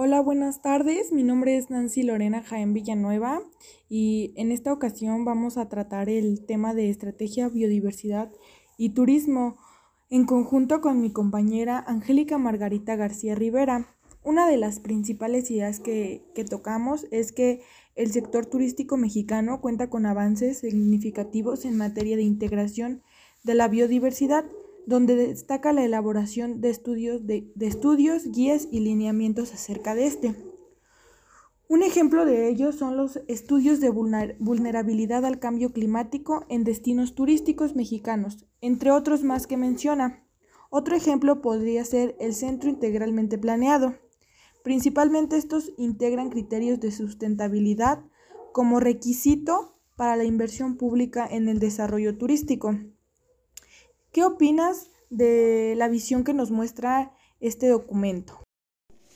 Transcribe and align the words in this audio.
Hola, 0.00 0.20
buenas 0.20 0.62
tardes. 0.62 1.10
Mi 1.10 1.24
nombre 1.24 1.56
es 1.56 1.70
Nancy 1.70 2.04
Lorena 2.04 2.40
Jaén 2.40 2.72
Villanueva 2.72 3.42
y 3.88 4.32
en 4.36 4.52
esta 4.52 4.72
ocasión 4.72 5.24
vamos 5.24 5.58
a 5.58 5.68
tratar 5.68 6.08
el 6.08 6.46
tema 6.46 6.72
de 6.72 6.88
estrategia, 6.88 7.48
biodiversidad 7.48 8.30
y 8.76 8.90
turismo 8.90 9.56
en 10.08 10.24
conjunto 10.24 10.80
con 10.80 11.00
mi 11.00 11.10
compañera 11.10 11.82
Angélica 11.84 12.38
Margarita 12.38 12.94
García 12.94 13.34
Rivera. 13.34 13.88
Una 14.22 14.46
de 14.46 14.56
las 14.56 14.78
principales 14.78 15.50
ideas 15.50 15.80
que, 15.80 16.22
que 16.32 16.44
tocamos 16.44 17.08
es 17.10 17.32
que 17.32 17.62
el 17.96 18.12
sector 18.12 18.46
turístico 18.46 18.96
mexicano 18.96 19.60
cuenta 19.60 19.90
con 19.90 20.06
avances 20.06 20.58
significativos 20.58 21.64
en 21.64 21.76
materia 21.76 22.16
de 22.16 22.22
integración 22.22 23.02
de 23.42 23.54
la 23.54 23.66
biodiversidad 23.66 24.44
donde 24.88 25.16
destaca 25.16 25.74
la 25.74 25.84
elaboración 25.84 26.62
de 26.62 26.70
estudios, 26.70 27.26
de, 27.26 27.52
estudios, 27.60 28.32
guías 28.32 28.68
y 28.70 28.80
lineamientos 28.80 29.52
acerca 29.52 29.94
de 29.94 30.06
este. 30.06 30.34
Un 31.68 31.82
ejemplo 31.82 32.24
de 32.24 32.48
ello 32.48 32.72
son 32.72 32.96
los 32.96 33.20
estudios 33.28 33.80
de 33.80 33.90
vulnerabilidad 33.90 35.26
al 35.26 35.38
cambio 35.38 35.74
climático 35.74 36.46
en 36.48 36.64
destinos 36.64 37.14
turísticos 37.14 37.76
mexicanos, 37.76 38.46
entre 38.62 38.90
otros 38.90 39.24
más 39.24 39.46
que 39.46 39.58
menciona. 39.58 40.24
Otro 40.70 40.96
ejemplo 40.96 41.42
podría 41.42 41.84
ser 41.84 42.16
el 42.18 42.34
centro 42.34 42.70
integralmente 42.70 43.36
planeado. 43.36 43.94
Principalmente 44.64 45.36
estos 45.36 45.70
integran 45.76 46.30
criterios 46.30 46.80
de 46.80 46.92
sustentabilidad 46.92 48.02
como 48.52 48.80
requisito 48.80 49.78
para 49.96 50.16
la 50.16 50.24
inversión 50.24 50.78
pública 50.78 51.28
en 51.30 51.48
el 51.48 51.58
desarrollo 51.58 52.16
turístico. 52.16 52.74
¿Qué 54.10 54.24
opinas 54.24 54.88
de 55.10 55.74
la 55.76 55.88
visión 55.88 56.24
que 56.24 56.32
nos 56.32 56.50
muestra 56.50 57.12
este 57.40 57.68
documento? 57.68 58.42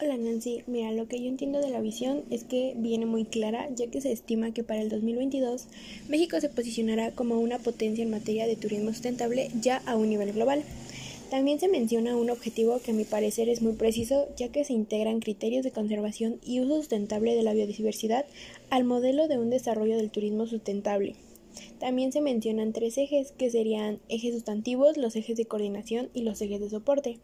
Hola 0.00 0.16
Nancy, 0.16 0.62
mira, 0.68 0.92
lo 0.92 1.08
que 1.08 1.20
yo 1.20 1.28
entiendo 1.28 1.58
de 1.60 1.70
la 1.70 1.80
visión 1.80 2.22
es 2.30 2.44
que 2.44 2.74
viene 2.76 3.04
muy 3.04 3.24
clara, 3.24 3.68
ya 3.74 3.88
que 3.88 4.00
se 4.00 4.12
estima 4.12 4.52
que 4.52 4.62
para 4.62 4.80
el 4.80 4.88
2022 4.88 5.66
México 6.08 6.40
se 6.40 6.50
posicionará 6.50 7.10
como 7.10 7.40
una 7.40 7.58
potencia 7.58 8.04
en 8.04 8.10
materia 8.10 8.46
de 8.46 8.54
turismo 8.54 8.92
sustentable 8.92 9.50
ya 9.60 9.82
a 9.86 9.96
un 9.96 10.08
nivel 10.08 10.32
global. 10.32 10.62
También 11.30 11.58
se 11.58 11.66
menciona 11.66 12.16
un 12.16 12.30
objetivo 12.30 12.78
que 12.78 12.92
a 12.92 12.94
mi 12.94 13.04
parecer 13.04 13.48
es 13.48 13.62
muy 13.62 13.72
preciso, 13.72 14.28
ya 14.36 14.52
que 14.52 14.64
se 14.64 14.72
integran 14.72 15.18
criterios 15.18 15.64
de 15.64 15.72
conservación 15.72 16.38
y 16.44 16.60
uso 16.60 16.76
sustentable 16.76 17.34
de 17.34 17.42
la 17.42 17.54
biodiversidad 17.54 18.24
al 18.70 18.84
modelo 18.84 19.26
de 19.26 19.38
un 19.38 19.50
desarrollo 19.50 19.96
del 19.96 20.10
turismo 20.10 20.46
sustentable. 20.46 21.16
También 21.78 22.12
se 22.12 22.20
mencionan 22.20 22.72
tres 22.72 22.98
ejes, 22.98 23.32
que 23.32 23.50
serían 23.50 24.00
ejes 24.08 24.34
sustantivos, 24.34 24.96
los 24.96 25.16
ejes 25.16 25.36
de 25.36 25.46
coordinación 25.46 26.10
y 26.14 26.22
los 26.22 26.40
ejes 26.40 26.60
de 26.60 26.70
soporte. 26.70 27.18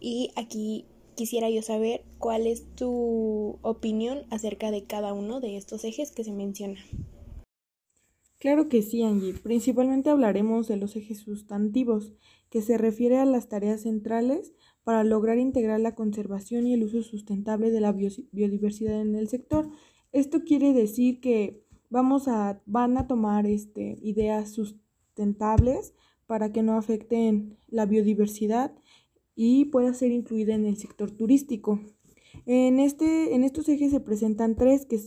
Y 0.00 0.30
aquí 0.36 0.84
quisiera 1.14 1.48
yo 1.50 1.62
saber 1.62 2.02
cuál 2.18 2.46
es 2.46 2.64
tu 2.74 3.58
opinión 3.62 4.24
acerca 4.30 4.70
de 4.70 4.84
cada 4.84 5.12
uno 5.12 5.40
de 5.40 5.56
estos 5.56 5.84
ejes 5.84 6.12
que 6.12 6.24
se 6.24 6.32
menciona. 6.32 6.80
Claro 8.38 8.68
que 8.68 8.82
sí, 8.82 9.02
Angie. 9.02 9.32
Principalmente 9.32 10.10
hablaremos 10.10 10.68
de 10.68 10.76
los 10.76 10.96
ejes 10.96 11.20
sustantivos, 11.20 12.12
que 12.50 12.60
se 12.60 12.76
refiere 12.76 13.16
a 13.16 13.24
las 13.24 13.48
tareas 13.48 13.80
centrales 13.82 14.52
para 14.84 15.02
lograr 15.02 15.38
integrar 15.38 15.80
la 15.80 15.94
conservación 15.94 16.66
y 16.66 16.74
el 16.74 16.84
uso 16.84 17.02
sustentable 17.02 17.70
de 17.70 17.80
la 17.80 17.92
biodiversidad 17.92 19.00
en 19.00 19.14
el 19.16 19.28
sector. 19.28 19.70
Esto 20.12 20.44
quiere 20.44 20.72
decir 20.72 21.20
que 21.20 21.63
vamos 21.90 22.28
a, 22.28 22.60
van 22.66 22.96
a 22.96 23.06
tomar 23.06 23.46
este, 23.46 23.98
ideas 24.02 24.52
sustentables 24.52 25.94
para 26.26 26.52
que 26.52 26.62
no 26.62 26.76
afecten 26.76 27.58
la 27.68 27.86
biodiversidad 27.86 28.74
y 29.36 29.66
pueda 29.66 29.94
ser 29.94 30.10
incluida 30.12 30.54
en 30.54 30.66
el 30.66 30.76
sector 30.76 31.10
turístico. 31.10 31.80
En, 32.46 32.80
este, 32.80 33.34
en 33.34 33.44
estos 33.44 33.68
ejes 33.68 33.90
se 33.90 34.00
presentan 34.00 34.56
tres, 34.56 34.86
que, 34.86 35.00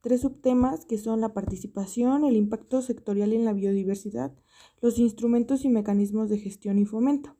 tres 0.00 0.22
subtemas 0.22 0.84
que 0.84 0.98
son 0.98 1.20
la 1.20 1.34
participación, 1.34 2.24
el 2.24 2.36
impacto 2.36 2.82
sectorial 2.82 3.32
en 3.32 3.44
la 3.44 3.52
biodiversidad, 3.52 4.32
los 4.80 4.98
instrumentos 4.98 5.64
y 5.64 5.68
mecanismos 5.68 6.28
de 6.28 6.38
gestión 6.38 6.78
y 6.78 6.84
fomento. 6.84 7.36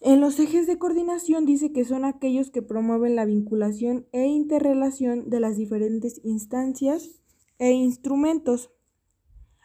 En 0.00 0.20
los 0.20 0.38
ejes 0.38 0.68
de 0.68 0.78
coordinación 0.78 1.44
dice 1.44 1.72
que 1.72 1.84
son 1.84 2.04
aquellos 2.04 2.50
que 2.50 2.62
promueven 2.62 3.16
la 3.16 3.24
vinculación 3.24 4.06
e 4.12 4.26
interrelación 4.26 5.28
de 5.28 5.40
las 5.40 5.56
diferentes 5.56 6.20
instancias 6.24 7.20
e 7.58 7.72
instrumentos. 7.72 8.70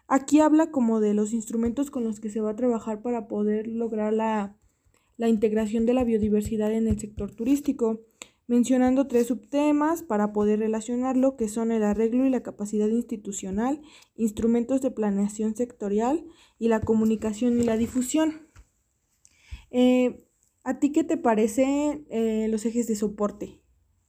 Aquí 0.07 0.39
habla 0.39 0.71
como 0.71 0.99
de 0.99 1.13
los 1.13 1.33
instrumentos 1.33 1.89
con 1.89 2.03
los 2.03 2.19
que 2.19 2.29
se 2.29 2.41
va 2.41 2.51
a 2.51 2.55
trabajar 2.55 3.01
para 3.01 3.27
poder 3.27 3.67
lograr 3.67 4.13
la, 4.13 4.57
la 5.17 5.29
integración 5.29 5.85
de 5.85 5.93
la 5.93 6.03
biodiversidad 6.03 6.71
en 6.73 6.87
el 6.87 6.99
sector 6.99 7.33
turístico, 7.33 8.01
mencionando 8.47 9.07
tres 9.07 9.27
subtemas 9.27 10.03
para 10.03 10.33
poder 10.33 10.59
relacionarlo, 10.59 11.37
que 11.37 11.47
son 11.47 11.71
el 11.71 11.83
arreglo 11.83 12.25
y 12.25 12.29
la 12.29 12.43
capacidad 12.43 12.87
institucional, 12.87 13.81
instrumentos 14.15 14.81
de 14.81 14.91
planeación 14.91 15.55
sectorial 15.55 16.25
y 16.59 16.67
la 16.67 16.81
comunicación 16.81 17.59
y 17.59 17.63
la 17.63 17.77
difusión. 17.77 18.49
Eh, 19.71 20.27
¿A 20.63 20.79
ti 20.79 20.91
qué 20.91 21.03
te 21.03 21.17
parecen 21.17 22.05
eh, 22.09 22.47
los 22.49 22.65
ejes 22.65 22.87
de 22.87 22.95
soporte, 22.95 23.61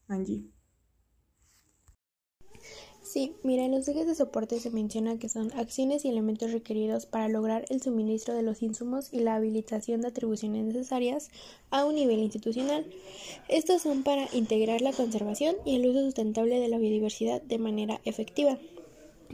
Angie? 0.07 0.54
Sí, 3.15 3.37
mira, 3.45 3.65
en 3.65 3.71
los 3.71 3.87
ejes 3.87 4.09
de 4.09 4.17
soporte 4.17 4.59
se 4.59 4.71
menciona 4.71 5.21
que 5.21 5.29
son 5.29 5.53
acciones 5.53 6.05
y 6.05 6.09
elementos 6.09 6.51
requeridos 6.51 7.07
para 7.07 7.29
lograr 7.29 7.65
el 7.69 7.81
suministro 7.81 8.35
de 8.35 8.43
los 8.43 8.61
insumos 8.61 9.09
y 9.13 9.21
la 9.21 9.37
habilitación 9.37 10.01
de 10.01 10.09
atribuciones 10.09 10.65
necesarias 10.65 11.31
a 11.71 11.85
un 11.85 11.95
nivel 11.95 12.19
institucional. 12.19 12.85
Estos 13.47 13.83
son 13.83 14.03
para 14.03 14.27
integrar 14.33 14.81
la 14.81 14.93
conservación 14.93 15.55
y 15.65 15.77
el 15.77 15.87
uso 15.87 16.01
sustentable 16.01 16.59
de 16.59 16.67
la 16.67 16.79
biodiversidad 16.79 17.41
de 17.41 17.59
manera 17.59 18.01
efectiva. 18.05 18.59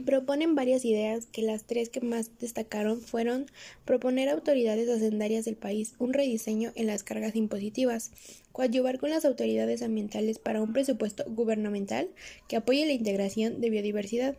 Proponen 0.05 0.55
varias 0.55 0.83
ideas 0.83 1.27
que 1.27 1.41
las 1.41 1.65
tres 1.65 1.89
que 1.89 2.01
más 2.01 2.37
destacaron 2.39 3.01
fueron 3.01 3.45
proponer 3.85 4.29
a 4.29 4.33
autoridades 4.33 4.89
hacendarias 4.89 5.45
del 5.45 5.55
país 5.55 5.93
un 5.99 6.13
rediseño 6.13 6.71
en 6.75 6.87
las 6.87 7.03
cargas 7.03 7.35
impositivas, 7.35 8.11
coadyuvar 8.51 8.99
con 8.99 9.11
las 9.11 9.25
autoridades 9.25 9.81
ambientales 9.81 10.39
para 10.39 10.61
un 10.61 10.73
presupuesto 10.73 11.23
gubernamental 11.27 12.09
que 12.47 12.55
apoye 12.55 12.85
la 12.85 12.93
integración 12.93 13.61
de 13.61 13.69
biodiversidad 13.69 14.37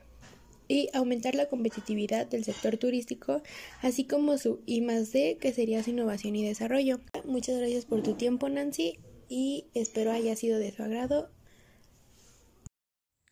y 0.69 0.89
aumentar 0.93 1.35
la 1.35 1.49
competitividad 1.49 2.27
del 2.27 2.45
sector 2.45 2.77
turístico, 2.77 3.43
así 3.83 4.05
como 4.05 4.39
su 4.39 4.63
I 4.67 4.81
D, 4.81 5.39
que 5.41 5.53
sería 5.53 5.83
su 5.83 5.91
innovación 5.91 6.35
y 6.37 6.45
desarrollo. 6.47 7.01
Muchas 7.25 7.59
gracias 7.59 7.85
por 7.85 8.03
tu 8.03 8.15
tiempo, 8.15 8.49
Nancy, 8.49 8.99
y 9.29 9.67
espero 9.75 10.13
haya 10.13 10.35
sido 10.35 10.59
de 10.59 10.73
su 10.73 10.83
agrado. 10.83 11.31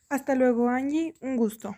Hasta 0.09 0.35
luego, 0.35 0.69
Angie. 0.69 1.15
Un 1.21 1.37
gusto. 1.37 1.77